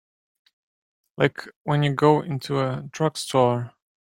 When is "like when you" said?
1.15-1.93